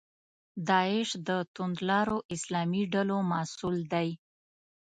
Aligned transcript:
داعش 0.67 1.09
د 1.27 1.29
توندلارو 1.53 2.17
اسلامي 2.35 2.83
ډلو 2.93 3.17
محصول 3.31 3.75
دی. 3.93 4.09